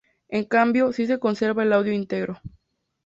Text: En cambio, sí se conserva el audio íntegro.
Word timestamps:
En 0.29 0.45
cambio, 0.45 0.91
sí 0.93 1.05
se 1.05 1.19
conserva 1.19 1.61
el 1.61 1.73
audio 1.73 1.93
íntegro. 1.93 2.41